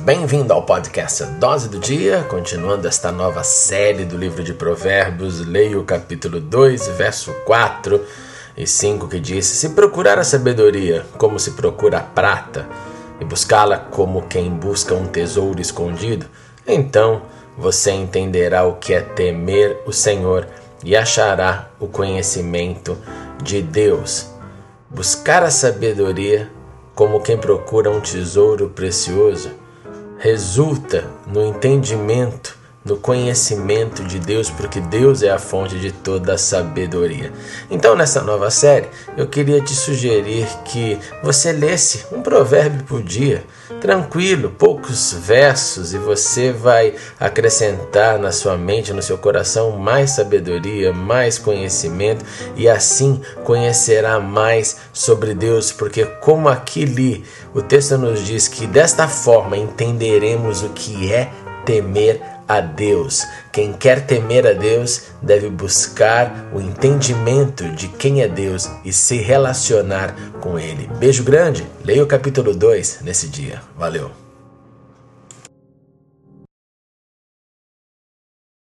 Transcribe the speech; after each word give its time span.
Bem-vindo 0.00 0.52
ao 0.52 0.64
podcast 0.64 1.22
Dose 1.38 1.68
do 1.68 1.78
Dia, 1.78 2.24
continuando 2.28 2.88
esta 2.88 3.12
nova 3.12 3.44
série 3.44 4.04
do 4.04 4.16
livro 4.16 4.42
de 4.42 4.52
Provérbios. 4.52 5.46
Leio 5.46 5.80
o 5.80 5.84
capítulo 5.84 6.40
2, 6.40 6.88
verso 6.88 7.32
4 7.44 8.00
e 8.56 8.66
5 8.66 9.06
que 9.06 9.20
diz: 9.20 9.46
Se 9.46 9.68
procurar 9.68 10.18
a 10.18 10.24
sabedoria 10.24 11.06
como 11.18 11.38
se 11.38 11.52
procura 11.52 11.98
a 11.98 12.02
prata, 12.02 12.66
e 13.20 13.24
buscá-la 13.24 13.78
como 13.78 14.22
quem 14.22 14.50
busca 14.50 14.94
um 14.94 15.06
tesouro 15.06 15.60
escondido, 15.60 16.26
então 16.66 17.22
você 17.56 17.92
entenderá 17.92 18.64
o 18.64 18.76
que 18.76 18.94
é 18.94 19.00
temer 19.02 19.82
o 19.86 19.92
Senhor 19.92 20.48
e 20.82 20.96
achará 20.96 21.68
o 21.78 21.86
conhecimento 21.86 22.98
de 23.40 23.62
Deus. 23.62 24.26
Buscar 24.90 25.44
a 25.44 25.50
sabedoria 25.50 26.50
como 26.94 27.20
quem 27.20 27.36
procura 27.38 27.90
um 27.90 28.00
tesouro 28.00 28.70
precioso 28.70 29.61
resulta 30.22 31.04
no 31.26 31.42
entendimento, 31.42 32.56
no 32.84 32.96
conhecimento 32.96 34.02
de 34.04 34.18
Deus, 34.18 34.50
porque 34.50 34.80
Deus 34.80 35.22
é 35.22 35.30
a 35.30 35.38
fonte 35.38 35.78
de 35.78 35.92
toda 35.92 36.34
a 36.34 36.38
sabedoria. 36.38 37.32
Então, 37.70 37.94
nessa 37.94 38.22
nova 38.22 38.50
série, 38.50 38.88
eu 39.16 39.26
queria 39.26 39.60
te 39.60 39.74
sugerir 39.74 40.46
que 40.64 40.98
você 41.22 41.52
lesse 41.52 42.06
um 42.12 42.22
provérbio 42.22 42.84
por 42.84 43.02
dia 43.02 43.44
tranquilo, 43.80 44.50
poucos 44.50 45.12
versos, 45.12 45.92
e 45.92 45.98
você 45.98 46.52
vai 46.52 46.94
acrescentar 47.18 48.18
na 48.18 48.30
sua 48.30 48.56
mente, 48.56 48.92
no 48.92 49.02
seu 49.02 49.18
coração, 49.18 49.72
mais 49.72 50.12
sabedoria, 50.12 50.92
mais 50.92 51.38
conhecimento, 51.38 52.24
e 52.54 52.68
assim 52.68 53.20
conhecerá 53.44 54.20
mais 54.20 54.76
sobre 54.92 55.34
Deus, 55.34 55.72
porque, 55.72 56.04
como 56.04 56.48
aqui 56.48 56.84
li, 56.84 57.24
o 57.54 57.60
texto 57.60 57.98
nos 57.98 58.24
diz 58.24 58.46
que 58.46 58.66
desta 58.66 59.08
forma 59.08 59.56
entenderemos 59.56 60.62
o 60.62 60.68
que 60.68 61.12
é 61.12 61.32
temer 61.64 62.20
a 62.48 62.60
Deus. 62.60 63.26
Quem 63.52 63.72
quer 63.72 64.06
temer 64.06 64.46
a 64.46 64.52
Deus 64.52 65.04
deve 65.20 65.48
buscar 65.48 66.50
o 66.52 66.60
entendimento 66.60 67.68
de 67.70 67.88
quem 67.88 68.22
é 68.22 68.28
Deus 68.28 68.68
e 68.84 68.92
se 68.92 69.16
relacionar 69.16 70.14
com 70.40 70.58
Ele. 70.58 70.88
Beijo 70.98 71.22
grande, 71.24 71.66
leia 71.84 72.02
o 72.02 72.06
capítulo 72.06 72.54
2 72.54 73.00
nesse 73.02 73.28
dia. 73.28 73.60
Valeu! 73.76 74.21